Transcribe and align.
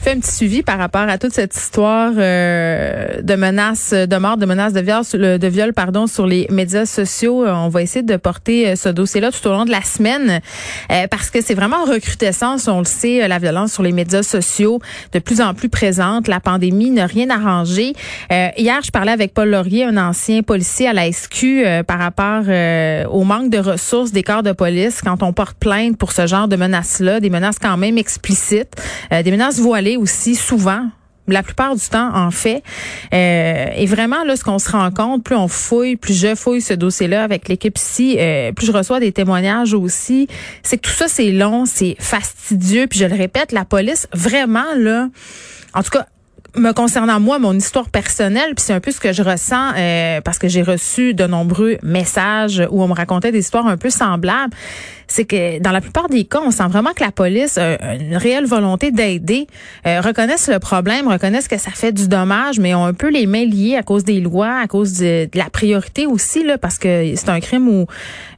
fait 0.00 0.12
un 0.12 0.20
petit 0.20 0.32
suivi 0.32 0.62
par 0.62 0.78
rapport 0.78 1.02
à 1.02 1.18
toute 1.18 1.32
cette 1.34 1.54
histoire 1.54 2.12
euh, 2.16 3.20
de 3.20 3.34
menaces 3.34 3.92
de 3.92 4.16
mort, 4.16 4.38
de 4.38 4.46
menaces 4.46 4.72
de 4.72 4.80
viol, 4.80 5.02
de 5.38 5.72
pardon, 5.72 6.06
sur 6.06 6.26
les 6.26 6.46
médias 6.50 6.86
sociaux. 6.86 7.44
Euh, 7.44 7.52
on 7.52 7.68
va 7.68 7.82
essayer 7.82 8.02
de 8.02 8.16
porter 8.16 8.68
euh, 8.68 8.76
ce 8.76 8.88
dossier-là 8.88 9.30
tout 9.30 9.46
au 9.46 9.52
long 9.52 9.66
de 9.66 9.70
la 9.70 9.82
semaine 9.82 10.40
parce 11.10 11.30
que 11.30 11.40
c'est 11.40 11.54
vraiment 11.54 11.78
en 11.78 11.84
recrudescence, 11.84 12.66
on 12.68 12.78
le 12.78 12.84
sait, 12.84 13.26
la 13.28 13.38
violence 13.38 13.72
sur 13.72 13.82
les 13.82 13.92
médias 13.92 14.22
sociaux 14.22 14.80
de 15.12 15.18
plus 15.18 15.40
en 15.40 15.54
plus 15.54 15.68
présente. 15.68 16.28
La 16.28 16.40
pandémie 16.40 16.90
n'a 16.90 17.06
rien 17.06 17.30
arrangé. 17.30 17.92
hier, 18.30 18.80
je 18.82 18.90
parlais 18.90 19.12
avec 19.12 19.34
Paul 19.34 19.50
Laurier, 19.50 19.84
un 19.84 19.96
ancien 19.96 20.42
policier 20.42 20.88
à 20.88 20.92
la 20.92 21.10
SQ, 21.10 21.84
par 21.86 21.98
rapport 21.98 22.42
au 23.10 23.24
manque 23.24 23.50
de 23.50 23.58
ressources 23.58 24.12
des 24.12 24.22
corps 24.22 24.42
de 24.42 24.52
police 24.52 25.00
quand 25.02 25.22
on 25.22 25.32
porte 25.32 25.56
plainte 25.58 25.96
pour 25.96 26.12
ce 26.12 26.26
genre 26.26 26.48
de 26.48 26.56
menaces-là, 26.56 27.20
des 27.20 27.30
menaces 27.30 27.58
quand 27.58 27.76
même 27.76 27.98
explicites, 27.98 28.74
des 29.10 29.30
menaces 29.30 29.58
voilées 29.58 29.89
aussi 29.96 30.34
souvent 30.34 30.86
la 31.32 31.42
plupart 31.42 31.74
du 31.74 31.88
temps, 31.88 32.10
en 32.14 32.30
fait. 32.30 32.62
Euh, 33.14 33.66
et 33.76 33.86
vraiment, 33.86 34.24
là, 34.24 34.36
ce 34.36 34.44
qu'on 34.44 34.58
se 34.58 34.70
rend 34.70 34.90
compte, 34.90 35.22
plus 35.24 35.36
on 35.36 35.48
fouille, 35.48 35.96
plus 35.96 36.14
je 36.14 36.34
fouille 36.34 36.60
ce 36.60 36.74
dossier-là 36.74 37.22
avec 37.22 37.48
l'équipe 37.48 37.76
ici, 37.78 38.16
euh, 38.18 38.52
plus 38.52 38.66
je 38.66 38.72
reçois 38.72 39.00
des 39.00 39.12
témoignages 39.12 39.74
aussi, 39.74 40.28
c'est 40.62 40.78
que 40.78 40.88
tout 40.88 40.94
ça, 40.94 41.08
c'est 41.08 41.30
long, 41.30 41.64
c'est 41.66 41.96
fastidieux. 41.98 42.86
Puis 42.86 42.98
je 42.98 43.06
le 43.06 43.14
répète, 43.14 43.52
la 43.52 43.64
police, 43.64 44.08
vraiment, 44.12 44.74
là, 44.76 45.08
en 45.74 45.82
tout 45.82 45.90
cas, 45.90 46.06
me 46.56 46.72
concernant 46.72 47.20
moi, 47.20 47.38
mon 47.38 47.52
histoire 47.52 47.88
personnelle, 47.90 48.54
puis 48.56 48.64
c'est 48.64 48.72
un 48.72 48.80
peu 48.80 48.90
ce 48.90 49.00
que 49.00 49.12
je 49.12 49.22
ressens 49.22 49.72
euh, 49.76 50.20
parce 50.20 50.38
que 50.38 50.48
j'ai 50.48 50.62
reçu 50.62 51.14
de 51.14 51.24
nombreux 51.24 51.78
messages 51.82 52.62
où 52.70 52.82
on 52.82 52.88
me 52.88 52.94
racontait 52.94 53.30
des 53.30 53.38
histoires 53.38 53.66
un 53.66 53.76
peu 53.76 53.90
semblables 53.90 54.54
c'est 55.10 55.24
que 55.24 55.58
dans 55.58 55.72
la 55.72 55.80
plupart 55.80 56.08
des 56.08 56.24
cas, 56.24 56.40
on 56.44 56.50
sent 56.50 56.68
vraiment 56.68 56.92
que 56.92 57.02
la 57.02 57.10
police 57.10 57.58
a 57.58 57.94
une 57.94 58.16
réelle 58.16 58.46
volonté 58.46 58.92
d'aider, 58.92 59.46
euh, 59.86 60.00
reconnaissent 60.00 60.48
le 60.48 60.58
problème, 60.58 61.08
reconnaissent 61.08 61.48
que 61.48 61.58
ça 61.58 61.72
fait 61.72 61.92
du 61.92 62.08
dommage, 62.08 62.58
mais 62.60 62.74
ont 62.74 62.84
un 62.84 62.94
peu 62.94 63.10
les 63.10 63.26
mains 63.26 63.44
liées 63.44 63.76
à 63.76 63.82
cause 63.82 64.04
des 64.04 64.20
lois, 64.20 64.60
à 64.62 64.68
cause 64.68 64.98
de, 64.98 65.28
la 65.34 65.50
priorité 65.50 66.06
aussi, 66.06 66.44
là, 66.44 66.58
parce 66.58 66.78
que 66.78 67.12
c'est 67.16 67.28
un 67.28 67.40
crime 67.40 67.68
où 67.68 67.86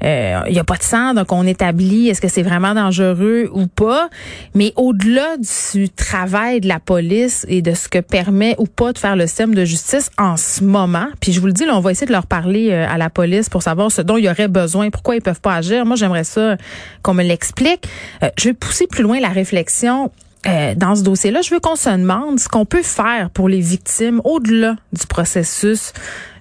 euh, 0.03 0.41
il 0.47 0.53
n'y 0.53 0.59
a 0.59 0.65
pas 0.65 0.77
de 0.77 0.83
sang, 0.83 1.15
donc 1.15 1.31
on 1.31 1.47
établit 1.47 2.09
est-ce 2.09 2.21
que 2.21 2.29
c'est 2.29 2.43
vraiment 2.43 2.75
dangereux 2.75 3.51
ou 3.53 3.67
pas. 3.67 4.09
Mais 4.55 4.73
au-delà 4.77 5.37
du 5.75 5.91
travail 5.91 6.61
de 6.61 6.69
la 6.69 6.81
police 6.81 7.45
et 7.49 7.61
de 7.61 7.75
ce 7.75 7.89
que 7.89 7.99
permet 7.99 8.55
ou 8.59 8.67
pas 8.67 8.93
de 8.93 8.99
faire 8.99 9.17
le 9.17 9.27
système 9.27 9.55
de 9.55 9.65
justice 9.65 10.11
en 10.19 10.37
ce 10.39 10.65
moment, 10.65 11.07
puis 11.21 11.33
je 11.33 11.41
vous 11.41 11.47
le 11.47 11.53
dis, 11.53 11.67
là, 11.67 11.77
on 11.77 11.81
va 11.81 11.91
essayer 11.91 12.07
de 12.07 12.13
leur 12.13 12.27
parler 12.27 12.71
euh, 12.71 12.87
à 12.89 12.97
la 12.97 13.11
police 13.11 13.51
pour 13.51 13.63
savoir 13.63 13.93
ce 13.93 14.01
dont 14.01 14.17
il 14.17 14.25
y 14.25 14.31
aurait 14.31 14.49
besoin, 14.49 14.91
pourquoi 14.91 15.17
ils 15.17 15.23
peuvent 15.23 15.41
pas 15.41 15.55
agir. 15.57 15.85
Moi, 15.85 15.97
j'aimerais 15.97 16.25
ça 16.25 16.57
qu'on 17.03 17.15
me 17.15 17.23
l'explique. 17.23 17.89
Euh, 18.23 18.31
je 18.39 18.51
vais 18.51 18.55
pousser 18.55 18.87
plus 18.87 19.03
loin 19.03 19.21
la 19.21 19.29
réflexion. 19.29 20.11
Euh, 20.47 20.75
dans 20.75 20.97
ce 20.97 21.03
dossier-là, 21.03 21.41
je 21.41 21.55
veux 21.55 21.61
qu'on 21.61 21.77
se 21.77 21.89
demande 21.89 22.41
ce 22.41 22.49
qu'on 22.49 22.65
peut 22.65 22.83
faire 22.83 23.31
pour 23.31 23.49
les 23.49 23.61
victimes 23.61 24.21
au-delà 24.25 24.77
du 24.93 25.07
processus 25.07 25.93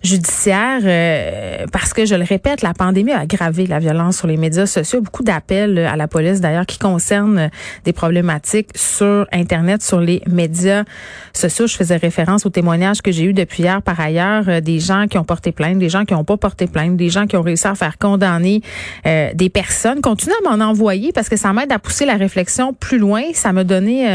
judiciaire 0.03 0.79
euh, 0.83 1.65
parce 1.71 1.93
que 1.93 2.05
je 2.05 2.15
le 2.15 2.23
répète, 2.23 2.61
la 2.61 2.73
pandémie 2.73 3.11
a 3.11 3.19
aggravé 3.19 3.67
la 3.67 3.79
violence 3.79 4.17
sur 4.17 4.27
les 4.27 4.37
médias 4.37 4.65
sociaux. 4.65 5.01
Beaucoup 5.01 5.23
d'appels 5.23 5.77
à 5.77 5.95
la 5.95 6.07
police 6.07 6.41
d'ailleurs 6.41 6.65
qui 6.65 6.79
concernent 6.79 7.49
des 7.85 7.93
problématiques 7.93 8.69
sur 8.75 9.27
Internet, 9.31 9.83
sur 9.83 9.99
les 9.99 10.21
médias 10.27 10.83
sociaux. 11.33 11.67
Je 11.67 11.75
faisais 11.75 11.97
référence 11.97 12.45
aux 12.45 12.49
témoignages 12.49 13.01
que 13.01 13.11
j'ai 13.11 13.25
eu 13.25 13.33
depuis 13.33 13.63
hier 13.63 13.81
par 13.81 13.99
ailleurs, 13.99 14.45
euh, 14.47 14.61
des 14.61 14.79
gens 14.79 15.05
qui 15.07 15.17
ont 15.17 15.23
porté 15.23 15.51
plainte, 15.51 15.77
des 15.77 15.89
gens 15.89 16.05
qui 16.05 16.13
n'ont 16.13 16.23
pas 16.23 16.37
porté 16.37 16.65
plainte, 16.65 16.97
des 16.97 17.09
gens 17.09 17.27
qui 17.27 17.37
ont 17.37 17.43
réussi 17.43 17.67
à 17.67 17.75
faire 17.75 17.97
condamner 17.99 18.61
euh, 19.05 19.29
des 19.35 19.49
personnes. 19.49 20.01
Continuez 20.01 20.35
à 20.43 20.57
m'en 20.57 20.65
envoyer 20.65 21.11
parce 21.11 21.29
que 21.29 21.37
ça 21.37 21.53
m'aide 21.53 21.71
à 21.71 21.77
pousser 21.77 22.05
la 22.05 22.15
réflexion 22.15 22.73
plus 22.73 22.97
loin. 22.97 23.21
Ça 23.33 23.53
m'a 23.53 23.63
donné 23.63 24.05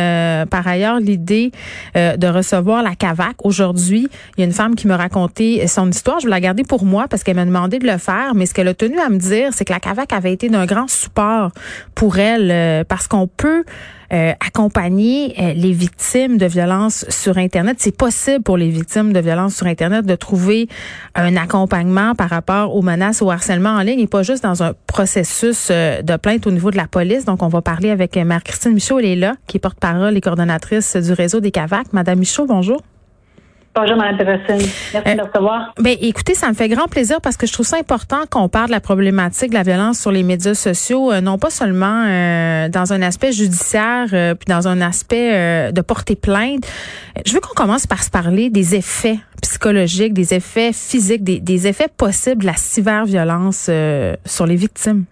par 0.51 0.67
ailleurs 0.67 0.99
l'idée 0.99 1.53
de 1.95 2.27
recevoir 2.27 2.83
la 2.83 2.95
CAVAC 2.95 3.45
aujourd'hui. 3.45 4.09
Il 4.37 4.41
y 4.41 4.43
a 4.43 4.47
une 4.47 4.53
femme 4.53 4.75
qui 4.75 4.87
me 4.87 4.95
racontait 4.95 5.67
son 5.77 5.91
histoire. 5.91 6.21
Je 6.21 6.27
vais 6.27 6.31
la 6.31 6.41
garder 6.41 6.65
pour 6.65 6.85
moi 6.85 7.07
parce 7.09 7.23
qu'elle 7.23 7.37
m'a 7.37 7.45
demandé 7.45 7.79
de 7.79 7.87
le 7.87 7.99
faire. 7.99 8.35
Mais 8.35 8.47
ce 8.47 8.55
qu'elle 8.55 8.69
a 8.69 8.75
tenu 8.75 8.99
à 8.99 9.09
me 9.09 9.19
dire, 9.19 9.51
c'est 9.53 9.65
que 9.65 9.73
la 9.73 9.81
CAVAC 9.81 10.13
avait 10.13 10.33
été 10.33 10.49
d'un 10.49 10.67
grand 10.67 10.89
support 10.89 11.51
pour 11.95 12.19
elle 12.19 12.51
euh, 12.51 12.85
parce 12.85 13.09
qu'on 13.09 13.27
peut 13.27 13.65
euh, 14.13 14.33
accompagner 14.45 15.35
euh, 15.39 15.53
les 15.53 15.73
victimes 15.73 16.39
de 16.39 16.47
violences 16.47 17.05
sur 17.11 17.37
Internet. 17.37 17.77
C'est 17.79 17.97
possible 17.97 18.43
pour 18.43 18.57
les 18.57 18.71
victimes 18.71 19.13
de 19.13 19.21
violences 19.21 19.57
sur 19.57 19.67
Internet 19.67 20.07
de 20.07 20.15
trouver 20.15 20.69
un 21.15 21.37
accompagnement 21.37 22.15
par 22.15 22.31
rapport 22.31 22.75
aux 22.75 22.83
menaces, 22.83 23.21
au 23.21 23.31
harcèlement 23.31 23.71
en 23.71 23.83
ligne 23.83 24.01
et 24.01 24.07
pas 24.07 24.23
juste 24.23 24.45
dans 24.45 24.63
un 24.63 24.73
processus 24.87 25.71
de 25.71 26.17
plainte 26.17 26.47
au 26.47 26.53
niveau 26.53 26.71
de 26.71 26.77
la 26.77 26.87
police. 26.87 27.27
Donc, 27.27 27.43
on 27.43 27.49
va 27.49 27.61
parler 27.61 27.91
avec 27.91 28.17
Marie-Christine 28.17 28.73
Michaud. 28.73 28.99
Elle 29.01 29.07
est 29.07 29.17
là, 29.17 29.35
qui 29.47 29.59
est 29.59 29.61
porte-parole 29.61 30.17
et 30.17 30.21
coordonnatrice 30.21 30.97
du 30.97 31.13
réseau 31.13 31.41
des 31.41 31.51
CAVAC. 31.51 31.93
Madame 31.93 32.21
Michaud, 32.21 32.47
bonjour. 32.47 32.81
Bonjour, 33.79 33.99
Mme 33.99 34.17
Merci 34.19 34.71
euh, 34.95 35.15
de 35.15 35.21
recevoir. 35.21 35.75
Ben, 35.79 35.95
écoutez, 36.01 36.33
ça 36.33 36.49
me 36.49 36.55
fait 36.55 36.71
grand 36.71 36.87
plaisir 36.89 37.21
parce 37.21 37.37
que 37.37 37.47
je 37.47 37.53
trouve 37.53 37.67
ça 37.67 37.77
important 37.77 38.21
qu'on 38.31 38.49
parle 38.49 38.69
de 38.69 38.71
la 38.71 38.81
problématique 38.81 39.51
de 39.51 39.55
la 39.55 39.65
violence 39.65 40.01
sur 40.01 40.11
les 40.11 40.23
médias 40.23 40.55
sociaux, 40.55 41.13
euh, 41.13 41.21
non 41.21 41.37
pas 41.37 41.51
seulement 41.51 42.07
euh, 42.07 42.71
dans 42.71 42.95
un 42.95 43.03
aspect 43.03 43.33
judiciaire, 43.33 44.07
puis 44.09 44.47
dans 44.49 44.67
un 44.67 44.81
aspect 44.81 45.73
de 45.73 45.81
porter 45.83 46.17
plainte. 46.17 46.67
Je 47.27 47.35
veux 47.35 47.41
qu'on 47.41 47.55
commence 47.55 47.87
par 47.87 48.03
se 48.03 48.11
parler 48.11 48.49
des 48.49 48.77
effets 48.77 49.19
psychologiques, 49.43 50.15
des 50.15 50.33
effets 50.33 50.73
physiques, 50.73 51.23
des, 51.23 51.41
des 51.41 51.67
effets 51.67 51.89
possibles 51.95 52.41
de 52.41 52.47
la 52.47 52.57
cyberviolence 52.57 53.71
sur 54.25 54.47
les 54.47 54.57
victimes. 54.57 55.05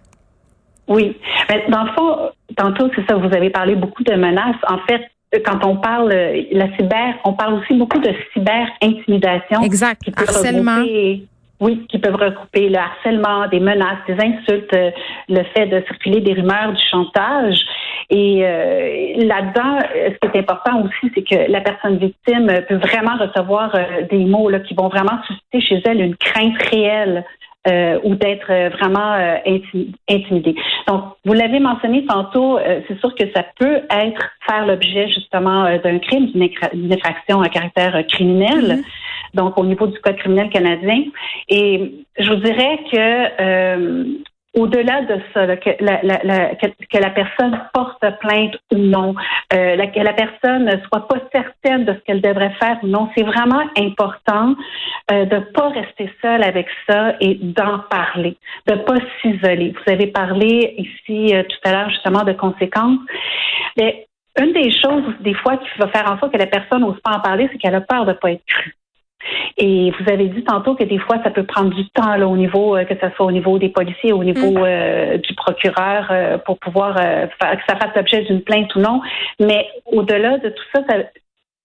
Oui. 0.89 1.19
Mais 1.51 1.65
dans 1.69 1.85
le 1.85 1.93
fond, 1.93 2.31
tantôt, 2.57 2.89
c'est 2.97 3.07
ça, 3.07 3.17
vous 3.17 3.35
avez 3.35 3.51
parlé 3.51 3.75
beaucoup 3.75 4.05
de 4.05 4.15
menaces. 4.15 4.57
En 4.69 4.79
fait, 4.89 5.03
quand 5.45 5.65
on 5.65 5.77
parle 5.77 6.13
euh, 6.13 6.43
la 6.53 6.69
cyber, 6.77 7.15
on 7.25 7.33
parle 7.33 7.55
aussi 7.55 7.75
beaucoup 7.75 7.99
de 7.99 8.11
cyber-intimidation. 8.33 9.63
Exact. 9.63 10.03
harcèlement. 10.17 10.83
oui, 11.61 11.87
qui 11.89 11.99
peuvent 11.99 12.17
regrouper 12.17 12.69
le 12.69 12.79
harcèlement, 12.79 13.49
des 13.49 13.61
menaces, 13.61 13.99
des 14.07 14.15
insultes, 14.15 14.73
euh, 14.75 14.91
le 15.29 15.43
fait 15.55 15.67
de 15.67 15.83
circuler 15.87 16.21
des 16.21 16.35
rumeurs, 16.35 16.73
du 16.73 16.83
chantage. 16.91 17.59
Et 18.11 18.45
euh, 18.45 19.25
là-dedans, 19.25 19.79
ce 19.95 20.29
qui 20.29 20.37
est 20.37 20.41
important 20.41 20.83
aussi, 20.83 21.13
c'est 21.15 21.23
que 21.23 21.51
la 21.51 21.61
personne 21.61 21.97
victime 21.97 22.53
peut 22.69 22.77
vraiment 22.77 23.17
recevoir 23.17 23.75
des 24.11 24.25
mots 24.25 24.51
là, 24.51 24.61
qui 24.61 24.75
vont 24.75 24.89
vraiment 24.89 25.23
susciter 25.27 25.61
chez 25.61 25.83
elle 25.87 26.01
une 26.01 26.17
crainte 26.17 26.61
réelle 26.71 27.25
euh, 27.67 27.99
ou 28.05 28.15
d'être 28.15 28.51
euh, 28.51 28.69
vraiment 28.69 29.15
euh, 29.15 29.37
intimidé. 30.11 30.55
Donc, 30.87 31.05
vous 31.25 31.33
l'avez 31.33 31.61
mentionné 31.61 32.05
tantôt, 32.05 32.59
c'est 32.87 32.99
sûr 33.01 33.15
que 33.15 33.25
ça 33.35 33.43
peut 33.59 33.81
être 33.91 34.31
faire 34.47 34.67
l'objet 34.67 35.09
justement 35.09 35.65
d'un 35.79 35.99
crime, 35.99 36.31
d'une 36.33 36.93
infraction 36.93 37.41
à 37.41 37.49
caractère 37.49 38.05
criminel. 38.07 38.83
Mm-hmm. 38.83 38.85
Donc, 39.35 39.59
au 39.59 39.65
niveau 39.65 39.87
du 39.87 39.99
code 40.01 40.17
criminel 40.17 40.51
canadien. 40.51 41.05
Et 41.49 42.05
je 42.19 42.31
vous 42.31 42.41
dirais 42.41 42.81
que 42.93 44.05
au-delà 44.55 45.03
de 45.03 45.21
ça, 45.33 45.57
que, 45.57 45.71
la, 45.81 47.11
personne 47.11 47.61
porte 47.73 48.05
plainte 48.21 48.57
ou 48.73 48.79
non, 48.79 49.15
euh, 49.53 49.77
que 49.87 50.01
la 50.01 50.13
personne 50.13 50.65
ne 50.65 50.77
soit 50.89 51.09
pas 51.09 51.17
certaine 51.33 51.85
de 51.85 51.95
ce 51.95 51.99
qu'elle 52.01 52.21
devrait 52.21 52.55
faire 52.61 52.79
ou 52.83 52.87
non, 52.87 53.09
c'est 53.17 53.25
vraiment 53.25 53.63
important 53.77 54.55
euh, 55.11 55.25
de 55.25 55.39
pas 55.53 55.69
rester 55.71 56.11
seule 56.23 56.43
avec 56.43 56.67
ça 56.89 57.15
et 57.21 57.35
d'en 57.35 57.81
parler, 57.91 58.37
de 58.67 58.77
pas 58.77 58.97
s'isoler. 59.21 59.75
Vous 59.75 59.93
avez 59.93 60.07
parlé 60.07 60.75
ici 60.79 61.35
euh, 61.35 61.43
tout 61.43 61.59
à 61.69 61.73
l'heure 61.73 61.91
justement 61.91 62.23
de 62.25 62.33
conséquences. 62.33 63.01
Mais 63.77 64.07
une 64.41 64.53
des 64.53 64.71
choses, 64.71 65.05
des 65.21 65.35
fois, 65.35 65.57
qui 65.57 65.67
va 65.79 65.89
faire 65.89 66.11
en 66.11 66.19
sorte 66.19 66.33
que 66.33 66.39
la 66.39 66.47
personne 66.47 66.81
n'ose 66.81 67.01
pas 67.01 67.17
en 67.17 67.21
parler, 67.21 67.49
c'est 67.53 67.59
qu'elle 67.59 67.75
a 67.75 67.81
peur 67.81 68.05
de 68.05 68.13
pas 68.13 68.33
être 68.33 68.45
crue. 68.47 68.75
Et 69.57 69.93
vous 69.93 70.13
avez 70.13 70.29
dit 70.29 70.43
tantôt 70.45 70.75
que 70.75 70.85
des 70.85 70.99
fois, 70.99 71.17
ça 71.23 71.31
peut 71.31 71.45
prendre 71.45 71.71
du 71.75 71.89
temps 71.91 72.17
là, 72.17 72.27
au 72.27 72.37
niveau, 72.37 72.77
euh, 72.77 72.85
que 72.85 72.95
ce 72.95 73.15
soit 73.15 73.27
au 73.27 73.33
niveau 73.33 73.59
des 73.59 73.69
policiers, 73.69 74.13
au 74.13 74.25
niveau 74.25 74.53
mm. 74.53 74.65
euh, 74.65 75.19
du 75.19 75.35
procureur, 75.35 76.09
euh, 76.11 76.39
pour 76.39 76.59
pouvoir 76.59 76.97
faire, 76.97 77.29
que 77.57 77.63
ça 77.69 77.77
fasse 77.77 77.95
l'objet 77.95 78.23
d'une 78.23 78.43
plainte 78.43 78.75
ou 78.75 78.81
non. 78.81 79.01
Mais 79.41 79.67
au-delà 79.87 80.39
de 80.39 80.49
tout 80.49 80.65
ça, 80.75 80.83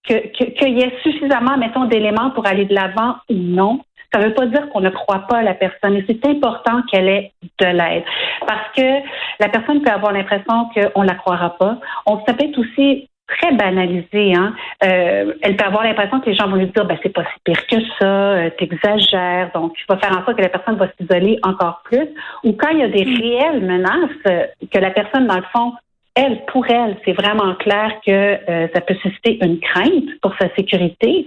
qu'il 0.04 0.32
que, 0.32 0.68
y 0.68 0.80
ait 0.80 0.94
suffisamment, 1.02 1.56
mettons, 1.58 1.84
d'éléments 1.84 2.30
pour 2.30 2.46
aller 2.46 2.64
de 2.64 2.74
l'avant 2.74 3.16
ou 3.28 3.34
non, 3.34 3.80
ça 4.12 4.20
ne 4.20 4.26
veut 4.26 4.34
pas 4.34 4.46
dire 4.46 4.68
qu'on 4.70 4.80
ne 4.80 4.90
croit 4.90 5.26
pas 5.28 5.38
à 5.38 5.42
la 5.42 5.54
personne. 5.54 5.96
Et 5.96 6.04
c'est 6.08 6.26
important 6.26 6.82
qu'elle 6.90 7.08
ait 7.08 7.32
de 7.60 7.66
l'aide. 7.66 8.02
Parce 8.46 8.68
que 8.76 8.82
la 9.38 9.48
personne 9.48 9.82
peut 9.82 9.90
avoir 9.90 10.12
l'impression 10.12 10.68
qu'on 10.74 11.02
ne 11.02 11.06
la 11.06 11.14
croira 11.14 11.56
pas. 11.56 11.78
On, 12.06 12.16
peut 12.16 12.34
aussi 12.56 13.08
très 13.38 13.52
banalisée. 13.52 14.34
Hein. 14.34 14.54
Euh, 14.84 15.32
elle 15.42 15.56
peut 15.56 15.64
avoir 15.64 15.84
l'impression 15.84 16.20
que 16.20 16.30
les 16.30 16.34
gens 16.34 16.48
vont 16.48 16.56
lui 16.56 16.66
dire 16.66 16.84
ben, 16.84 16.98
c'est 17.02 17.12
pas 17.12 17.24
si 17.24 17.40
pire 17.44 17.66
que 17.66 17.76
ça, 17.98 18.06
euh, 18.06 18.50
t'exagères. 18.58 19.50
Donc, 19.54 19.74
il 19.78 19.84
va 19.88 19.98
faire 19.98 20.12
en 20.12 20.24
sorte 20.24 20.36
que 20.36 20.42
la 20.42 20.48
personne 20.48 20.76
va 20.76 20.88
s'isoler 20.98 21.38
encore 21.42 21.82
plus. 21.84 22.08
Ou 22.44 22.52
quand 22.52 22.70
il 22.70 22.78
y 22.78 22.82
a 22.82 22.88
des 22.88 23.04
mm. 23.04 23.20
réelles 23.20 23.64
menaces, 23.64 24.10
euh, 24.26 24.46
que 24.72 24.78
la 24.78 24.90
personne, 24.90 25.26
dans 25.26 25.36
le 25.36 25.44
fond, 25.52 25.72
elle, 26.16 26.44
pour 26.46 26.66
elle, 26.68 26.96
c'est 27.04 27.12
vraiment 27.12 27.54
clair 27.54 27.92
que 28.04 28.10
euh, 28.10 28.68
ça 28.74 28.80
peut 28.80 28.96
susciter 29.02 29.38
une 29.44 29.60
crainte 29.60 30.18
pour 30.20 30.34
sa 30.40 30.52
sécurité 30.56 31.24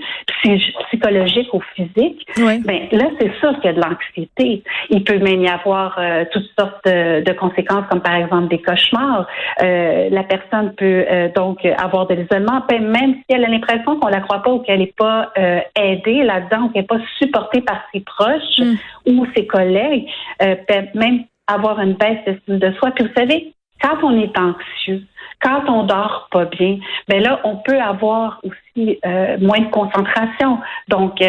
psychologique 0.90 1.54
ou 1.54 1.62
physique. 1.76 2.26
Oui. 2.38 2.62
Ben, 2.66 2.88
là, 2.92 3.06
c'est 3.20 3.34
sûr 3.40 3.54
qu'il 3.56 3.66
y 3.66 3.68
a 3.70 3.74
de 3.74 3.82
l'anxiété. 3.82 4.64
Il 4.90 5.04
peut 5.04 5.20
même 5.20 5.42
y 5.42 5.48
avoir 5.48 5.98
euh, 5.98 6.26
toutes 6.32 6.50
sortes 6.60 6.86
de, 6.86 7.34
conséquences, 7.34 7.86
comme 7.90 8.02
par 8.02 8.16
exemple 8.16 8.50
des 8.50 8.62
cauchemars. 8.62 9.26
Euh, 9.62 10.10
la 10.12 10.24
personne 10.24 10.74
peut 10.76 11.06
donc 11.36 11.66
avoir 11.66 12.08
de 12.08 12.16
l'isolement, 12.16 12.62
ben, 12.70 12.86
même 12.86 13.16
si 13.16 13.36
elle 13.36 13.46
a 13.46 13.50
l'impression 13.50 14.00
qu'on 14.00 14.10
la 14.10 14.20
croit 14.20 14.44
pas 14.44 14.52
ou 14.52 14.60
qu'elle 14.60 14.80
n'est 14.80 14.94
pas 14.98 15.32
aidée 15.76 16.24
là-dedans, 16.24 16.66
ou 16.66 16.70
qu'elle 16.70 16.84
n'est 16.84 16.88
pas 16.88 17.00
supportée 17.20 17.62
par 17.62 17.82
ses 17.94 18.02
proches 18.02 18.60
Mm. 18.60 19.20
ou 19.20 19.26
ses 19.36 19.46
collègues, 19.48 20.08
peut 20.40 20.86
même 20.96 21.26
avoir 21.48 21.80
une 21.80 21.94
baisse 21.94 22.20
d'estime 22.26 22.60
de 22.60 22.72
soi. 22.74 22.92
Puis 22.92 23.06
vous 23.06 23.14
savez, 23.16 23.54
quand 23.84 23.98
on 24.04 24.18
est 24.18 24.38
anxieux, 24.38 25.04
quand 25.42 25.70
on 25.70 25.84
dort 25.84 26.30
pas 26.32 26.46
bien, 26.46 26.78
ben 27.10 27.22
là, 27.22 27.42
on 27.44 27.58
peut 27.58 27.80
avoir 27.80 28.40
aussi 28.44 29.00
euh, 29.06 29.38
moins 29.40 29.60
de 29.60 29.70
concentration, 29.70 30.60
donc 30.88 31.22
euh, 31.22 31.26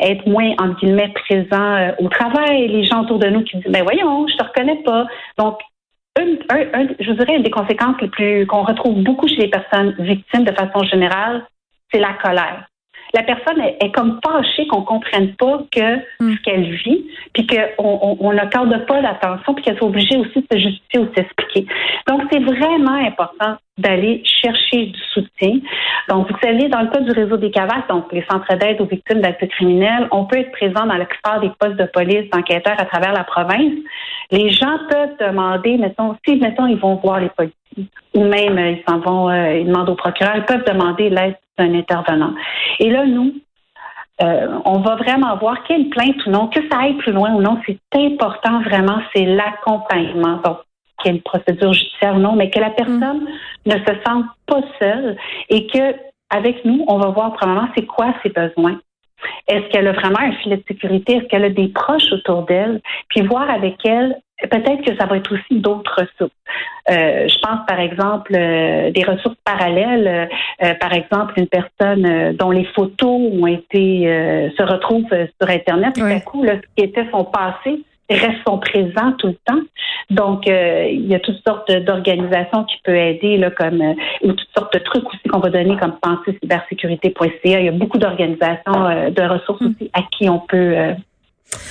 être 0.00 0.26
moins 0.26 0.52
entre 0.52 0.76
guillemets 0.80 1.12
présent 1.12 1.74
euh, 1.74 1.90
au 1.98 2.08
travail. 2.08 2.68
Les 2.68 2.84
gens 2.84 3.02
autour 3.02 3.18
de 3.18 3.28
nous 3.28 3.42
qui 3.42 3.56
disent, 3.56 3.72
ben 3.72 3.82
voyons, 3.82 4.26
je 4.28 4.36
te 4.36 4.44
reconnais 4.44 4.82
pas. 4.84 5.06
Donc 5.36 5.58
un, 6.18 6.86
je 7.00 7.10
vous 7.10 7.16
dirais 7.16 7.36
une 7.36 7.42
des 7.42 7.50
conséquences 7.50 8.00
les 8.00 8.08
plus 8.08 8.46
qu'on 8.46 8.62
retrouve 8.62 9.02
beaucoup 9.02 9.28
chez 9.28 9.36
les 9.36 9.48
personnes 9.48 9.94
victimes 9.98 10.44
de 10.44 10.52
façon 10.52 10.84
générale, 10.84 11.44
c'est 11.92 12.00
la 12.00 12.14
colère 12.14 12.66
la 13.16 13.22
personne 13.22 13.62
est, 13.62 13.94
comme 13.94 14.20
fâchée 14.22 14.66
qu'on 14.66 14.82
comprenne 14.82 15.34
pas 15.36 15.60
que 15.74 15.96
mm. 16.20 16.34
ce 16.34 16.42
qu'elle 16.42 16.70
vit, 16.70 17.06
puis 17.32 17.46
qu'on 17.46 18.18
on 18.20 18.32
n'accorde 18.34 18.84
pas 18.84 19.00
l'attention, 19.00 19.54
puis 19.54 19.64
qu'elle 19.64 19.78
soit 19.78 19.88
obligée 19.88 20.18
aussi 20.18 20.40
de 20.40 20.46
se 20.52 20.58
justifier 20.58 21.00
ou 21.00 21.06
de 21.06 21.14
s'expliquer. 21.14 21.66
Donc, 22.06 22.22
c'est 22.30 22.40
vraiment 22.40 23.06
important 23.06 23.56
d'aller 23.78 24.22
chercher 24.24 24.86
du 24.86 25.00
soutien. 25.14 25.60
Donc, 26.10 26.30
vous 26.30 26.38
savez, 26.42 26.68
dans 26.68 26.82
le 26.82 26.88
cas 26.88 27.00
du 27.00 27.10
réseau 27.10 27.38
des 27.38 27.50
CAVAS, 27.50 27.84
donc 27.88 28.12
les 28.12 28.24
centres 28.30 28.54
d'aide 28.56 28.80
aux 28.82 28.86
victimes 28.86 29.20
d'actes 29.20 29.48
criminels, 29.48 30.08
on 30.10 30.26
peut 30.26 30.38
être 30.38 30.52
présent 30.52 30.86
dans 30.86 30.96
la 30.96 31.06
plupart 31.06 31.40
des 31.40 31.50
postes 31.58 31.76
de 31.76 31.86
police, 31.86 32.28
d'enquêteurs 32.30 32.78
à 32.78 32.84
travers 32.84 33.14
la 33.14 33.24
province. 33.24 33.72
Les 34.30 34.50
gens 34.50 34.78
peuvent 34.90 35.16
demander, 35.20 35.78
mettons, 35.78 36.16
si, 36.26 36.36
mettons, 36.36 36.66
ils 36.66 36.78
vont 36.78 36.96
voir 36.96 37.20
les 37.20 37.30
policiers, 37.30 37.90
ou 38.14 38.24
même 38.24 38.58
ils 38.58 38.82
s'en 38.86 38.98
vont, 38.98 39.30
euh, 39.30 39.58
ils 39.58 39.66
demandent 39.66 39.88
au 39.88 39.94
procureur, 39.94 40.36
ils 40.36 40.44
peuvent 40.44 40.64
demander 40.66 41.08
l'aide 41.08 41.36
d'un 41.58 41.74
intervenant. 41.74 42.34
Et 42.78 42.90
là, 42.90 43.06
nous, 43.06 43.34
euh, 44.22 44.58
on 44.64 44.80
va 44.80 44.96
vraiment 44.96 45.36
voir 45.36 45.62
quelle 45.64 45.88
plainte 45.90 46.24
ou 46.26 46.30
non, 46.30 46.48
que 46.48 46.60
ça 46.70 46.78
aille 46.80 46.94
plus 46.94 47.12
loin 47.12 47.34
ou 47.34 47.42
non. 47.42 47.60
C'est 47.66 47.78
important 47.94 48.62
vraiment, 48.62 49.00
c'est 49.14 49.24
l'accompagnement. 49.24 50.40
Donc, 50.44 50.58
quelle 51.04 51.20
procédure 51.22 51.72
judiciaire 51.72 52.16
ou 52.16 52.20
non, 52.20 52.34
mais 52.34 52.50
que 52.50 52.58
la 52.58 52.70
personne 52.70 53.24
mm. 53.24 53.72
ne 53.72 53.78
se 53.78 54.02
sente 54.06 54.26
pas 54.46 54.60
seule 54.80 55.16
et 55.50 55.66
que 55.66 55.94
avec 56.30 56.64
nous, 56.64 56.84
on 56.88 56.98
va 56.98 57.10
voir 57.10 57.34
probablement 57.34 57.68
c'est 57.76 57.86
quoi 57.86 58.14
ses 58.22 58.30
besoins. 58.30 58.80
Est-ce 59.48 59.68
qu'elle 59.68 59.86
a 59.86 59.92
vraiment 59.92 60.18
un 60.20 60.32
filet 60.32 60.56
de 60.56 60.64
sécurité? 60.66 61.16
Est-ce 61.16 61.26
qu'elle 61.26 61.44
a 61.44 61.50
des 61.50 61.68
proches 61.68 62.12
autour 62.12 62.42
d'elle? 62.42 62.80
Puis 63.08 63.22
voir 63.22 63.48
avec 63.48 63.76
elle 63.84 64.16
peut-être 64.42 64.82
que 64.82 64.96
ça 64.96 65.06
va 65.06 65.16
être 65.16 65.32
aussi 65.32 65.60
d'autres 65.60 65.94
ressources. 65.98 66.34
Euh, 66.90 67.26
je 67.28 67.38
pense 67.40 67.66
par 67.66 67.80
exemple 67.80 68.34
euh, 68.34 68.90
des 68.90 69.02
ressources 69.02 69.36
parallèles, 69.44 70.28
euh, 70.62 70.74
par 70.74 70.92
exemple 70.92 71.34
une 71.36 71.48
personne 71.48 72.36
dont 72.36 72.50
les 72.50 72.64
photos 72.64 73.20
ont 73.32 73.46
été 73.46 74.02
se 74.56 74.62
retrouvent 74.62 75.08
sur 75.10 75.50
internet, 75.50 75.94
tout 75.94 76.04
à 76.04 76.20
coup, 76.20 76.42
là, 76.42 76.56
ce 76.56 76.66
qui 76.76 76.88
était 76.88 77.06
son 77.10 77.24
passé 77.24 77.82
reste 78.08 78.38
son 78.46 78.58
présent 78.58 79.12
tout 79.18 79.26
le 79.26 79.38
temps. 79.44 79.60
Donc, 80.10 80.46
il 80.46 81.06
y 81.06 81.14
a 81.16 81.18
toutes 81.18 81.42
sortes 81.44 81.72
d'organisations 81.72 82.62
qui 82.62 82.76
peuvent 82.84 82.94
aider, 82.94 83.36
là, 83.36 83.50
comme 83.50 83.82
ou 84.22 84.32
toutes 84.32 84.48
sortes 84.56 84.72
de 84.74 84.78
trucs 84.78 85.04
aussi 85.08 85.28
qu'on 85.28 85.40
va 85.40 85.50
donner, 85.50 85.76
comme 85.76 85.96
penser 86.00 86.38
cybersécurité.ca. 86.40 87.58
Il 87.58 87.64
y 87.64 87.68
a 87.68 87.72
beaucoup 87.72 87.98
d'organisations 87.98 89.10
de 89.10 89.28
ressources 89.28 89.60
mm. 89.60 89.66
aussi 89.66 89.90
à 89.92 90.02
qui 90.02 90.28
on 90.28 90.38
peut 90.38 90.94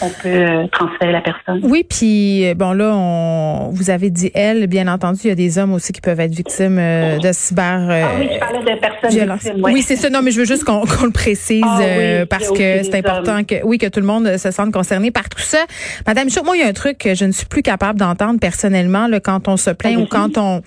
on 0.01 0.09
peut 0.09 0.27
euh, 0.27 0.67
transférer 0.71 1.11
la 1.11 1.21
personne. 1.21 1.61
Oui, 1.63 1.85
puis 1.87 2.47
euh, 2.47 2.53
bon 2.53 2.71
là, 2.73 2.93
on, 2.95 3.69
vous 3.71 3.89
avez 3.89 4.09
dit 4.09 4.31
elle, 4.33 4.67
bien 4.67 4.87
entendu, 4.87 5.21
il 5.25 5.27
y 5.27 5.31
a 5.31 5.35
des 5.35 5.57
hommes 5.57 5.73
aussi 5.73 5.93
qui 5.93 6.01
peuvent 6.01 6.19
être 6.19 6.33
victimes 6.33 6.77
euh, 6.79 7.17
de 7.17 7.31
cyber. 7.31 7.87
ah 7.89 8.11
oui, 8.17 8.29
je 8.33 8.39
parlais 8.39 8.59
de 8.59 8.79
personnes 8.79 9.29
victimes. 9.29 9.63
Oui, 9.63 9.81
c'est 9.81 9.95
ça. 9.95 10.09
Non, 10.09 10.21
mais 10.21 10.31
je 10.31 10.39
veux 10.39 10.45
juste 10.45 10.63
qu'on 10.63 10.83
le 11.03 11.11
précise 11.11 11.63
ah 11.65 12.25
parce 12.29 12.49
que 12.51 12.83
c'est 12.83 12.95
important 12.95 13.43
que 13.43 13.63
oui 13.63 13.77
que 13.77 13.87
tout 13.87 13.99
le 13.99 14.05
monde 14.05 14.37
se 14.37 14.51
sente 14.51 14.71
concerné 14.71 15.11
par 15.11 15.29
tout 15.29 15.41
ça. 15.41 15.65
Madame 16.07 16.29
Chou, 16.29 16.43
moi 16.43 16.55
il 16.55 16.61
y 16.61 16.63
a 16.63 16.67
un 16.67 16.73
truc 16.73 16.97
que 16.97 17.15
je 17.15 17.25
ne 17.25 17.31
suis 17.31 17.45
plus 17.45 17.61
capable 17.61 17.99
d'entendre 17.99 18.39
personnellement 18.39 19.07
là, 19.07 19.19
quand 19.19 19.47
on 19.47 19.57
se 19.57 19.69
plaint 19.71 19.97
ou 19.97 20.05
quand 20.05 20.37
on 20.37 20.61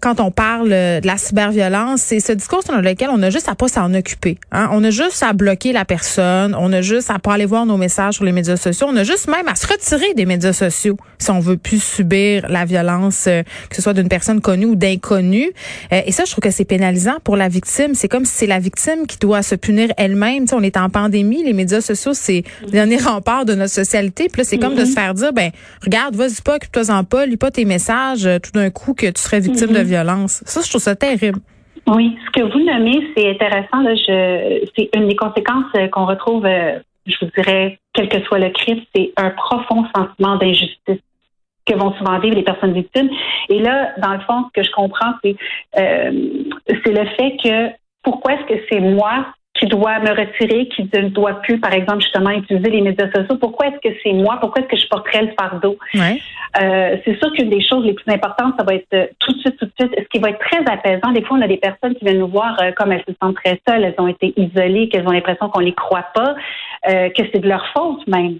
quand 0.00 0.20
on 0.20 0.30
parle 0.30 0.68
de 0.68 1.06
la 1.06 1.16
cyberviolence, 1.16 2.02
c'est 2.02 2.20
ce 2.20 2.32
discours 2.32 2.62
dans 2.68 2.80
lequel 2.80 3.08
on 3.10 3.22
a 3.22 3.30
juste 3.30 3.48
à 3.48 3.54
pas 3.54 3.68
s'en 3.68 3.92
occuper. 3.94 4.38
Hein? 4.52 4.68
On 4.72 4.84
a 4.84 4.90
juste 4.90 5.22
à 5.22 5.32
bloquer 5.32 5.72
la 5.72 5.84
personne, 5.84 6.54
on 6.58 6.72
a 6.72 6.82
juste 6.82 7.10
à 7.10 7.18
pas 7.18 7.34
aller 7.34 7.46
voir 7.46 7.66
nos 7.66 7.76
messages 7.76 8.14
sur 8.14 8.24
les 8.24 8.32
médias 8.32 8.56
sociaux, 8.56 8.86
on 8.88 8.96
a 8.96 9.04
juste 9.04 9.28
même 9.28 9.48
à 9.48 9.54
se 9.54 9.66
retirer 9.66 10.14
des 10.14 10.24
médias 10.24 10.52
sociaux 10.52 10.96
si 11.18 11.30
on 11.30 11.40
veut 11.40 11.56
plus 11.56 11.82
subir 11.82 12.46
la 12.48 12.64
violence, 12.64 13.24
euh, 13.26 13.42
que 13.68 13.76
ce 13.76 13.82
soit 13.82 13.92
d'une 13.92 14.08
personne 14.08 14.40
connue 14.40 14.66
ou 14.66 14.74
d'inconnue. 14.76 15.50
Euh, 15.92 16.00
et 16.06 16.12
ça, 16.12 16.24
je 16.24 16.30
trouve 16.30 16.42
que 16.42 16.50
c'est 16.50 16.64
pénalisant 16.64 17.16
pour 17.24 17.36
la 17.36 17.48
victime. 17.48 17.94
C'est 17.94 18.08
comme 18.08 18.24
si 18.24 18.34
c'est 18.34 18.46
la 18.46 18.60
victime 18.60 19.06
qui 19.06 19.18
doit 19.18 19.42
se 19.42 19.54
punir 19.54 19.92
elle-même. 19.96 20.46
on 20.52 20.62
est 20.62 20.76
en 20.76 20.90
pandémie, 20.90 21.42
les 21.42 21.52
médias 21.52 21.80
sociaux, 21.80 22.14
c'est 22.14 22.44
le 22.62 22.70
dernier 22.70 22.98
rempart 22.98 23.44
de 23.44 23.54
notre 23.54 23.72
socialité. 23.72 24.28
Puis 24.28 24.42
là, 24.42 24.44
c'est 24.48 24.58
comme 24.58 24.74
de 24.74 24.84
se 24.84 24.92
faire 24.92 25.14
dire, 25.14 25.32
ben 25.32 25.50
regarde, 25.82 26.14
vas-y 26.14 26.40
pas, 26.42 26.56
occupe-toi-en 26.56 27.04
pas, 27.04 27.26
lis 27.26 27.36
pas 27.36 27.50
tes 27.50 27.64
messages, 27.64 28.26
euh, 28.26 28.38
tout 28.38 28.52
d'un 28.52 28.70
coup 28.70 28.94
que 28.94 29.06
tu 29.06 29.20
serais 29.20 29.40
victime 29.40 29.72
de 29.72 29.87
violence. 29.88 30.42
Ça, 30.46 30.60
je 30.64 30.68
trouve 30.68 30.80
ça 30.80 30.94
terrible. 30.94 31.40
Oui, 31.86 32.18
ce 32.26 32.30
que 32.38 32.44
vous 32.52 32.62
nommez, 32.64 33.00
c'est 33.16 33.30
intéressant. 33.30 33.80
Là, 33.80 33.94
je, 33.94 34.66
c'est 34.76 34.90
une 34.94 35.08
des 35.08 35.16
conséquences 35.16 35.72
euh, 35.76 35.88
qu'on 35.88 36.06
retrouve, 36.06 36.44
euh, 36.44 36.78
je 37.06 37.14
vous 37.20 37.30
dirais, 37.36 37.78
quel 37.94 38.08
que 38.08 38.20
soit 38.24 38.38
le 38.38 38.50
crime, 38.50 38.80
c'est 38.94 39.12
un 39.16 39.30
profond 39.30 39.84
sentiment 39.96 40.36
d'injustice 40.36 41.00
que 41.64 41.74
vont 41.74 41.92
souvent 41.94 42.18
vivre 42.18 42.36
les 42.36 42.42
personnes 42.42 42.72
victimes. 42.72 43.10
Et 43.48 43.58
là, 43.60 43.92
dans 43.98 44.14
le 44.14 44.20
fond, 44.20 44.44
ce 44.48 44.60
que 44.60 44.66
je 44.66 44.72
comprends, 44.72 45.12
c'est 45.22 45.36
euh, 45.78 46.10
c'est 46.84 46.92
le 46.92 47.06
fait 47.16 47.36
que 47.42 47.74
pourquoi 48.02 48.34
est-ce 48.34 48.54
que 48.54 48.60
c'est 48.70 48.80
moi 48.80 49.26
qui 49.54 49.66
doit 49.66 49.98
me 49.98 50.10
retirer, 50.10 50.68
qui 50.68 50.88
ne 50.94 51.08
doit 51.08 51.40
plus, 51.42 51.58
par 51.58 51.72
exemple, 51.72 52.00
justement, 52.02 52.30
utiliser 52.30 52.70
les 52.70 52.80
médias 52.80 53.10
sociaux? 53.10 53.36
Pourquoi 53.40 53.66
est-ce 53.68 53.88
que 53.88 53.94
c'est 54.02 54.12
moi? 54.12 54.38
Pourquoi 54.40 54.62
est-ce 54.62 54.68
que 54.68 54.76
je 54.76 54.88
porterais 54.88 55.22
le 55.22 55.32
fardeau? 55.38 55.76
Euh, 56.56 56.96
c'est 57.04 57.18
sûr 57.18 57.32
qu'une 57.32 57.50
des 57.50 57.62
choses 57.62 57.84
les 57.84 57.92
plus 57.92 58.10
importantes, 58.12 58.54
ça 58.58 58.64
va 58.64 58.74
être 58.74 58.86
euh, 58.94 59.06
tout 59.18 59.32
de 59.32 59.38
suite, 59.38 59.56
tout 59.58 59.66
de 59.66 59.72
suite, 59.78 59.94
ce 59.96 60.08
qui 60.08 60.18
va 60.18 60.30
être 60.30 60.38
très 60.38 60.60
apaisant. 60.70 61.12
Des 61.12 61.22
fois, 61.22 61.38
on 61.38 61.42
a 61.42 61.48
des 61.48 61.58
personnes 61.58 61.94
qui 61.94 62.04
viennent 62.04 62.18
nous 62.18 62.28
voir 62.28 62.56
euh, 62.60 62.72
comme 62.72 62.92
elles 62.92 63.04
se 63.06 63.14
sentent 63.20 63.36
très 63.36 63.60
seules, 63.68 63.84
elles 63.84 63.94
ont 63.98 64.08
été 64.08 64.32
isolées, 64.36 64.88
qu'elles 64.88 65.06
ont 65.06 65.12
l'impression 65.12 65.48
qu'on 65.48 65.60
les 65.60 65.74
croit 65.74 66.06
pas, 66.14 66.34
que 66.86 67.22
c'est 67.32 67.40
de 67.40 67.48
leur 67.48 67.66
faute 67.68 68.06
même. 68.06 68.38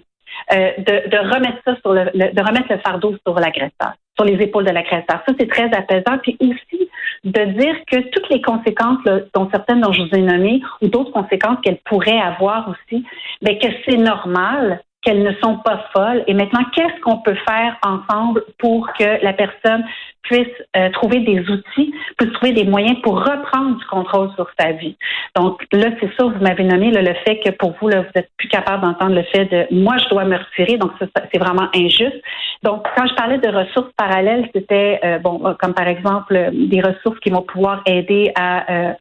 de, 0.51 1.09
de, 1.09 1.17
remettre 1.33 1.59
ça 1.65 1.75
sur 1.81 1.93
le, 1.93 2.05
de 2.05 2.41
remettre 2.41 2.67
le 2.69 2.79
fardeau 2.79 3.15
sur 3.25 3.39
l'agresseur, 3.39 3.93
sur 4.17 4.25
les 4.25 4.41
épaules 4.43 4.65
de 4.65 4.71
l'agresseur. 4.71 5.21
Ça, 5.27 5.33
c'est 5.37 5.49
très 5.49 5.69
apaisant. 5.73 6.17
Puis 6.21 6.37
aussi, 6.39 6.89
de 7.23 7.43
dire 7.59 7.75
que 7.85 8.09
toutes 8.09 8.29
les 8.29 8.41
conséquences, 8.41 8.99
dont 9.33 9.49
certaines 9.51 9.81
dont 9.81 9.91
je 9.91 10.03
vous 10.03 10.15
ai 10.15 10.21
nommées, 10.21 10.61
ou 10.81 10.87
d'autres 10.87 11.11
conséquences 11.11 11.57
qu'elles 11.61 11.79
pourraient 11.85 12.19
avoir 12.19 12.69
aussi, 12.69 13.05
mais 13.41 13.59
ben, 13.61 13.69
que 13.69 13.75
c'est 13.85 13.97
normal 13.97 14.81
qu'elles 15.01 15.23
ne 15.23 15.33
sont 15.41 15.57
pas 15.57 15.85
folles. 15.93 16.23
Et 16.27 16.33
maintenant, 16.33 16.63
qu'est-ce 16.75 16.99
qu'on 17.01 17.17
peut 17.17 17.37
faire 17.47 17.77
ensemble 17.83 18.43
pour 18.57 18.91
que 18.93 19.23
la 19.23 19.33
personne 19.33 19.83
puisse 20.23 20.47
euh, 20.75 20.89
trouver 20.91 21.21
des 21.21 21.39
outils, 21.49 21.93
puisse 22.17 22.33
trouver 22.33 22.51
des 22.51 22.65
moyens 22.65 22.97
pour 23.01 23.17
reprendre 23.19 23.77
du 23.77 23.85
contrôle 23.85 24.29
sur 24.35 24.47
sa 24.59 24.73
vie? 24.73 24.97
Donc 25.35 25.65
là, 25.71 25.87
c'est 25.99 26.11
ça, 26.17 26.25
vous 26.25 26.43
m'avez 26.43 26.63
nommé 26.63 26.91
le 26.91 27.13
fait 27.25 27.39
que 27.39 27.51
pour 27.51 27.71
vous, 27.79 27.87
vous 27.87 28.11
êtes 28.15 28.29
plus 28.37 28.49
capable 28.49 28.83
d'entendre 28.83 29.15
le 29.15 29.23
fait 29.23 29.45
de 29.45 29.73
moi, 29.73 29.97
je 29.97 30.09
dois 30.09 30.25
me 30.25 30.37
retirer. 30.37 30.77
Donc 30.77 30.91
c'est 30.99 31.39
vraiment 31.39 31.69
injuste. 31.73 32.21
Donc 32.63 32.85
quand 32.95 33.07
je 33.07 33.13
parlais 33.15 33.37
de 33.37 33.47
ressources 33.47 33.91
parallèles, 33.95 34.49
c'était 34.53 34.99
euh, 35.03 35.19
bon, 35.19 35.41
euh, 35.45 35.53
comme 35.59 35.73
par 35.73 35.87
exemple 35.87 36.49
des 36.53 36.81
ressources 36.81 37.19
qui 37.19 37.29
vont 37.29 37.41
pouvoir 37.41 37.81
aider 37.85 38.31
à 38.35 38.95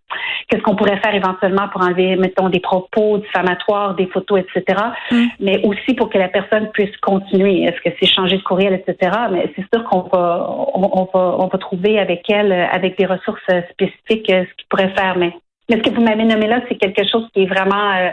qu'est-ce 0.48 0.62
qu'on 0.62 0.76
pourrait 0.76 0.98
faire 0.98 1.14
éventuellement 1.14 1.68
pour 1.68 1.82
enlever, 1.82 2.16
mettons, 2.16 2.48
des 2.48 2.60
propos 2.60 3.18
diffamatoires, 3.18 3.94
des 3.94 4.06
photos, 4.06 4.40
etc. 4.40 4.80
Mm. 5.10 5.24
Mais 5.40 5.62
aussi 5.64 5.94
pour 5.94 6.08
que 6.08 6.18
la 6.18 6.28
personne 6.28 6.70
puisse 6.70 6.96
continuer. 6.98 7.64
Est-ce 7.64 7.80
que 7.82 7.94
c'est 8.00 8.06
changer 8.06 8.38
de 8.38 8.42
courriel, 8.42 8.74
etc. 8.74 9.12
Mais 9.30 9.52
c'est 9.54 9.64
sûr 9.72 9.84
qu'on 9.84 10.02
va, 10.02 10.46
on, 10.74 11.08
on 11.14 11.46
va 11.46 11.58
trouver 11.58 11.98
avec 11.98 12.28
elle, 12.30 12.52
euh, 12.52 12.66
avec 12.70 12.98
des 12.98 13.06
ressources 13.06 13.40
euh, 13.50 13.62
spécifiques, 13.70 14.30
euh, 14.30 14.44
ce 14.44 14.54
qu'il 14.56 14.66
pourrait 14.68 14.94
faire. 14.96 15.16
Mais, 15.18 15.32
ce 15.70 15.76
que 15.76 15.90
vous 15.90 16.00
m'avez 16.00 16.24
nommé 16.24 16.46
là, 16.46 16.60
c'est 16.68 16.76
quelque 16.76 17.06
chose 17.06 17.28
qui 17.34 17.42
est 17.42 17.46
vraiment 17.46 18.10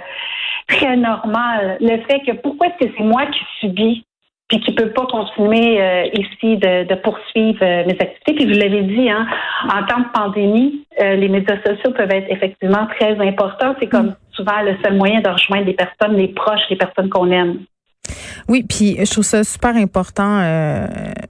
très 0.67 0.97
normal. 0.97 1.77
Le 1.79 2.01
fait 2.01 2.19
que 2.19 2.33
pourquoi 2.33 2.67
est-ce 2.67 2.85
que 2.85 2.93
c'est 2.97 3.03
moi 3.03 3.25
qui 3.27 3.39
subis 3.61 4.05
puis 4.47 4.59
qui 4.59 4.73
peut 4.75 4.91
pas 4.91 5.05
continuer 5.07 5.79
ici 6.13 6.57
de, 6.57 6.95
poursuivre 6.95 7.59
mes 7.59 7.97
activités. 7.99 8.33
Puis 8.35 8.45
vous 8.45 8.59
l'avez 8.59 8.83
dit, 8.83 9.09
hein, 9.09 9.25
en 9.63 9.83
temps 9.85 10.01
de 10.01 10.11
pandémie, 10.13 10.85
les 10.99 11.29
médias 11.29 11.57
sociaux 11.65 11.91
peuvent 11.91 12.11
être 12.11 12.27
effectivement 12.29 12.87
très 12.95 13.19
importants. 13.19 13.75
C'est 13.79 13.89
comme 13.89 14.13
souvent 14.31 14.61
le 14.61 14.77
seul 14.83 14.97
moyen 14.97 15.21
de 15.21 15.29
rejoindre 15.29 15.65
les 15.65 15.73
personnes, 15.73 16.15
les 16.15 16.27
proches, 16.27 16.61
les 16.69 16.75
personnes 16.75 17.09
qu'on 17.09 17.31
aime. 17.31 17.65
Oui, 18.47 18.63
puis 18.67 18.97
je 18.99 19.09
trouve 19.09 19.23
ça 19.23 19.43
super 19.43 19.75
important 19.75 20.39
euh, 20.41 20.87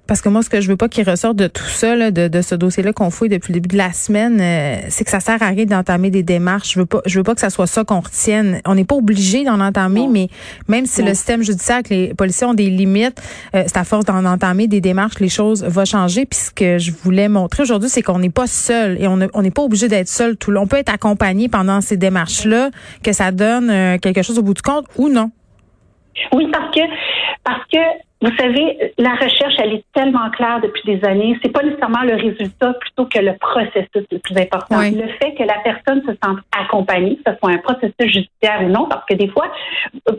parce 0.08 0.22
que 0.22 0.30
moi, 0.30 0.42
ce 0.44 0.50
que 0.50 0.60
je 0.60 0.68
veux 0.68 0.76
pas 0.76 0.90
qu'il 0.90 1.10
ressorte 1.10 1.38
de 1.38 1.48
tout 1.48 1.64
ça, 1.64 2.12
de, 2.12 2.28
de 2.28 2.42
ce 2.42 2.56
dossier-là 2.56 2.94
qu'on 2.94 3.10
fouille 3.10 3.30
depuis 3.30 3.54
le 3.54 3.60
début 3.60 3.74
de 3.74 3.78
la 3.78 3.94
semaine, 3.94 4.40
euh, 4.42 4.82
c'est 4.90 5.06
que 5.06 5.12
ça 5.12 5.20
sert 5.20 5.42
à 5.42 5.48
rien 5.48 5.66
d'entamer 5.66 6.10
des 6.10 6.24
démarches. 6.24 6.74
Je 6.74 6.80
veux 6.80 6.86
pas, 6.86 7.02
je 7.06 7.18
veux 7.18 7.24
pas 7.24 7.34
que 7.34 7.42
ça 7.42 7.50
soit 7.50 7.68
ça 7.68 7.84
qu'on 7.84 8.02
retienne. 8.02 8.62
On 8.66 8.76
n'est 8.76 8.84
pas 8.84 8.96
obligé 8.96 9.44
d'en 9.46 9.60
entamer, 9.62 10.08
mais 10.08 10.30
même 10.68 10.86
si 10.86 11.04
le 11.04 11.14
système 11.14 11.42
judiciaire, 11.42 11.84
que 11.84 11.94
les 11.94 12.14
policiers 12.14 12.48
ont 12.48 12.54
des 12.54 12.70
limites, 12.70 13.22
euh, 13.56 13.64
c'est 13.66 13.78
à 13.78 13.84
force 13.84 14.06
d'en 14.06 14.26
entamer 14.26 14.68
des 14.68 14.82
démarches, 14.82 15.20
les 15.20 15.30
choses 15.30 15.64
vont 15.64 15.86
changer. 15.86 16.26
Puis 16.26 16.40
ce 16.40 16.52
que 16.52 16.78
je 16.78 16.92
voulais 16.92 17.30
montrer 17.30 17.64
aujourd'hui, 17.64 17.90
c'est 17.90 18.02
qu'on 18.02 18.20
n'est 18.20 18.30
pas 18.30 18.48
seul 18.48 19.02
et 19.02 19.08
on 19.08 19.18
n'est 19.18 19.52
pas 19.52 19.62
obligé 19.62 19.88
d'être 19.88 20.10
seul 20.10 20.36
tout 20.36 20.52
le 20.52 20.60
On 20.60 20.68
peut 20.68 20.78
être 20.78 20.94
accompagné 20.94 21.48
pendant 21.48 21.82
ces 21.82 21.98
démarches-là, 21.98 22.72
que 23.04 23.14
ça 23.14 23.32
donne 23.32 24.00
quelque 24.00 24.22
chose 24.22 24.38
au 24.38 24.44
bout 24.44 24.54
du 24.54 24.62
compte 24.62 24.86
ou 24.98 25.10
non. 25.10 25.32
Oui, 26.34 26.48
parce 26.52 26.74
que 26.74 26.82
parce 27.44 27.66
que 27.72 27.78
vous 28.22 28.36
savez, 28.38 28.94
la 28.98 29.14
recherche, 29.14 29.54
elle 29.60 29.74
est 29.74 29.84
tellement 29.94 30.30
claire 30.32 30.60
depuis 30.62 30.82
des 30.86 31.06
années. 31.06 31.38
C'est 31.44 31.52
pas 31.52 31.62
nécessairement 31.64 32.02
le 32.02 32.16
résultat 32.16 32.74
plutôt 32.74 33.06
que 33.06 33.20
le 33.20 33.36
processus 33.38 34.08
le 34.10 34.18
plus 34.20 34.38
important. 34.38 34.80
Le 34.80 35.08
fait 35.20 35.36
que 35.36 35.44
la 35.44 35.60
personne 35.64 36.02
se 36.02 36.14
sente 36.24 36.40
accompagnée, 36.58 37.18
que 37.18 37.32
ce 37.32 37.38
soit 37.38 37.52
un 37.52 37.58
processus 37.58 37.94
judiciaire 38.00 38.64
ou 38.64 38.70
non, 38.70 38.88
parce 38.88 39.06
que 39.06 39.16
des 39.16 39.28
fois, 39.28 39.52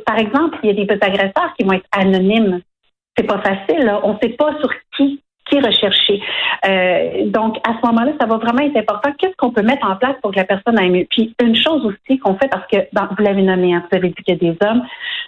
par 0.05 0.19
exemple, 0.19 0.59
il 0.63 0.71
y 0.71 0.83
a 0.83 0.85
des 0.85 0.93
agresseurs 1.01 1.53
qui 1.59 1.65
vont 1.65 1.73
être 1.73 1.89
anonymes. 1.91 2.61
C'est 3.17 3.27
pas 3.27 3.39
facile. 3.39 3.85
Là. 3.85 4.01
On 4.05 4.13
ne 4.13 4.19
sait 4.23 4.37
pas 4.37 4.57
sur 4.61 4.71
qui 4.97 5.23
qui 5.49 5.57
est 5.57 5.67
recherché. 5.67 6.21
Euh, 6.69 7.27
donc, 7.27 7.57
à 7.67 7.75
ce 7.81 7.87
moment-là, 7.87 8.13
ça 8.21 8.27
va 8.27 8.37
vraiment 8.37 8.63
être 8.63 8.77
important. 8.77 9.13
Qu'est-ce 9.19 9.37
qu'on 9.37 9.51
peut 9.51 9.63
mettre 9.63 9.87
en 9.89 9.97
place 9.97 10.17
pour 10.23 10.33
que 10.33 10.37
la 10.37 10.45
personne 10.45 10.79
aille 10.79 10.91
mieux? 10.91 11.07
Puis, 11.09 11.35
une 11.43 11.57
chose 11.57 11.85
aussi 11.85 12.19
qu'on 12.19 12.35
fait, 12.37 12.49
parce 12.49 12.67
que 12.67 12.77
vous 12.93 13.23
l'avez 13.23 13.43
nommé, 13.43 13.75
hein, 13.75 13.85
vous 13.91 13.97
avez 13.97 14.09
dit 14.09 14.23
qu'il 14.23 14.35
y 14.35 14.51
a 14.51 14.53
des 14.53 14.57
hommes, 14.67 14.83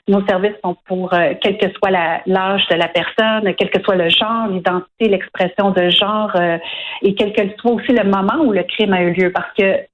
nos 0.08 0.26
services 0.26 0.56
sont 0.64 0.76
pour, 0.86 1.12
euh, 1.14 1.34
quel 1.40 1.58
que 1.58 1.70
soit 1.72 1.90
l'âge 2.26 2.66
de 2.68 2.74
la 2.74 2.88
personne, 2.88 3.54
quel 3.54 3.70
que 3.70 3.82
soit 3.82 3.96
le 3.96 4.08
genre, 4.08 4.48
l'identité, 4.48 5.08
l'expression 5.08 5.70
de 5.70 5.90
genre, 5.90 6.30
euh, 6.36 6.58
et 7.02 7.14
quel 7.14 7.32
que 7.32 7.42
soit 7.60 7.72
aussi 7.72 7.92
le 7.92 8.04
moment 8.04 8.42
où 8.44 8.52
le 8.52 8.62
crime 8.62 8.92
a 8.92 9.02
eu 9.02 9.12
lieu. 9.12 9.32
Parce 9.32 9.52
que 9.56 9.84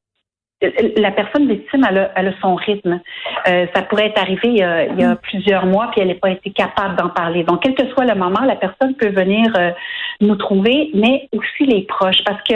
la 0.96 1.10
personne 1.10 1.48
victime, 1.48 1.86
elle 1.88 1.98
a, 2.28 2.40
son 2.40 2.54
rythme. 2.54 3.00
Euh, 3.48 3.66
ça 3.74 3.82
pourrait 3.82 4.06
être 4.06 4.20
arrivé 4.20 4.48
il 4.48 4.56
y, 4.56 4.62
a, 4.62 4.86
mm. 4.86 5.16
plusieurs 5.16 5.66
mois, 5.66 5.88
puis 5.90 6.00
elle 6.00 6.08
n'a 6.08 6.14
pas 6.14 6.30
été 6.30 6.50
capable 6.50 6.96
d'en 6.96 7.08
parler. 7.08 7.44
Donc, 7.44 7.62
quel 7.62 7.74
que 7.74 7.86
soit 7.90 8.04
le 8.04 8.14
moment, 8.14 8.40
la 8.40 8.56
personne 8.56 8.94
peut 8.94 9.10
venir 9.10 9.52
euh, 9.56 9.70
nous 10.20 10.36
trouver, 10.36 10.90
mais 10.94 11.28
aussi 11.32 11.66
les 11.66 11.82
proches, 11.82 12.22
parce 12.24 12.42
que 12.42 12.54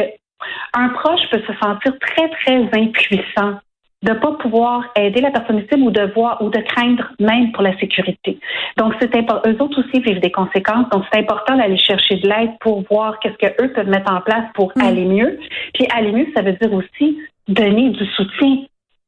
un 0.75 0.89
proche 0.91 1.21
peut 1.31 1.41
se 1.47 1.53
sentir 1.59 1.93
très, 2.01 2.29
très 2.29 2.81
impuissant 2.81 3.59
de 4.03 4.13
pas 4.13 4.33
pouvoir 4.33 4.85
aider 4.97 5.21
la 5.21 5.31
personne 5.31 5.59
victime 5.59 5.83
ou 5.83 5.91
de 5.91 6.13
voir 6.15 6.41
ou 6.41 6.51
de 6.51 6.61
craindre 6.61 7.11
même 7.19 7.51
pour 7.53 7.63
la 7.65 7.77
sécurité. 7.79 8.39
Donc 8.77 8.95
c'est 9.01 9.15
important. 9.17 9.51
Eux 9.51 9.61
autres 9.61 9.81
aussi 9.81 10.01
vivent 10.01 10.21
des 10.21 10.31
conséquences. 10.31 10.89
Donc 10.91 11.05
c'est 11.13 11.19
important 11.19 11.57
d'aller 11.57 11.77
chercher 11.77 12.17
de 12.17 12.29
l'aide 12.29 12.53
pour 12.61 12.85
voir 12.89 13.19
qu'est-ce 13.19 13.37
que 13.37 13.63
eux 13.63 13.73
peuvent 13.73 13.89
mettre 13.89 14.13
en 14.13 14.21
place 14.21 14.45
pour 14.55 14.73
mm. 14.77 14.83
aller 14.83 15.05
mieux. 15.05 15.39
Puis 15.75 15.87
aller 15.93 16.13
mieux, 16.13 16.29
ça 16.35 16.43
veut 16.43 16.53
dire 16.53 16.73
aussi 16.73 17.19
donner 17.49 17.91
du 17.91 18.07
soutien 18.13 18.59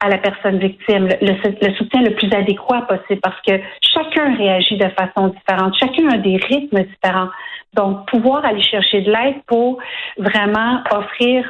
à 0.01 0.09
la 0.09 0.19
personne 0.19 0.59
victime, 0.59 1.09
le, 1.21 1.75
soutien 1.75 2.03
le 2.03 2.15
plus 2.15 2.33
adéquat 2.33 2.83
possible 2.83 3.21
parce 3.23 3.41
que 3.47 3.53
chacun 3.83 4.35
réagit 4.37 4.77
de 4.77 4.89
façon 4.89 5.29
différente, 5.29 5.77
chacun 5.79 6.09
a 6.09 6.19
des 6.19 6.37
rythmes 6.37 6.85
différents. 6.85 7.29
Donc, 7.75 8.09
pouvoir 8.09 8.45
aller 8.45 8.63
chercher 8.63 9.03
de 9.03 9.13
l'aide 9.13 9.43
pour 9.47 9.79
vraiment 10.17 10.83
offrir 10.91 11.49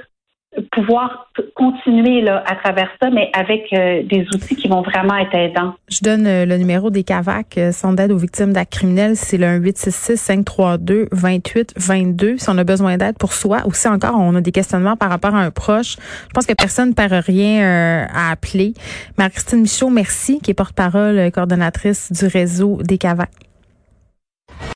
pouvoir 0.73 1.30
continuer 1.54 2.23
là, 2.23 2.42
à 2.47 2.57
travers 2.57 2.88
ça, 3.00 3.09
mais 3.11 3.30
avec 3.35 3.73
euh, 3.73 4.02
des 4.02 4.26
outils 4.35 4.57
qui 4.57 4.66
vont 4.66 4.83
vraiment 4.83 5.16
être 5.16 5.33
aidants. 5.35 5.75
Je 5.88 6.00
donne 6.02 6.26
euh, 6.26 6.45
le 6.45 6.57
numéro 6.57 6.90
des 6.90 7.04
CAVAC, 7.04 7.57
euh, 7.57 7.71
son 7.71 7.92
d'aide 7.92 8.11
aux 8.11 8.16
victimes 8.16 8.52
d'actes 8.52 8.73
criminels, 8.73 9.14
c'est 9.16 9.38
le 9.38 9.47
1-866-532-2822. 9.47 12.38
Si 12.38 12.50
on 12.50 12.59
a 12.59 12.64
besoin 12.64 12.97
d'aide 12.97 13.16
pour 13.16 13.33
soi, 13.33 13.62
ou 13.66 13.73
si 13.73 13.87
encore 13.87 14.16
on 14.19 14.35
a 14.35 14.40
des 14.40 14.50
questionnements 14.50 14.97
par 14.97 15.11
rapport 15.11 15.37
à 15.37 15.40
un 15.40 15.52
proche, 15.52 15.95
je 15.97 16.33
pense 16.35 16.47
que 16.47 16.54
personne 16.54 16.88
ne 16.90 16.95
perd 16.95 17.12
rien 17.12 18.09
à 18.12 18.33
appeler. 18.33 18.75
Marie-Christine 19.19 19.61
Michaud, 19.61 19.90
merci, 19.90 20.40
qui 20.40 20.50
est 20.50 20.54
porte-parole, 20.54 21.30
coordonnatrice 21.30 22.11
du 22.12 22.26
réseau 22.26 22.78
des 22.83 22.99
CAVAC. 22.99 23.50